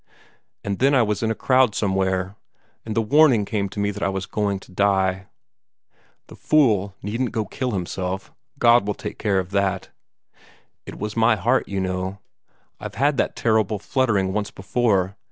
And 0.63 0.79
then 0.79 0.95
I 0.95 1.03
was 1.03 1.21
in 1.21 1.29
a 1.29 1.35
crowd 1.35 1.75
somewhere, 1.75 2.35
and 2.87 2.95
the 2.95 3.03
warning 3.03 3.45
came 3.45 3.69
to 3.69 3.79
me 3.79 3.91
that 3.91 4.01
I 4.01 4.09
was 4.09 4.25
going 4.25 4.59
to 4.61 4.71
die. 4.71 5.27
The 6.25 6.35
fool 6.35 6.95
needn't 7.03 7.31
go 7.33 7.45
kill 7.45 7.69
himself: 7.69 8.33
God 8.57 8.87
would 8.87 8.97
take 8.97 9.19
care 9.19 9.37
of 9.37 9.51
that. 9.51 9.89
It 10.87 10.97
was 10.97 11.15
my 11.15 11.35
heart, 11.35 11.67
you 11.67 11.79
know. 11.79 12.17
I've 12.79 12.95
had 12.95 13.17
that 13.17 13.35
terrible 13.35 13.77
fluttering 13.77 14.33
once 14.33 14.49
before. 14.49 15.15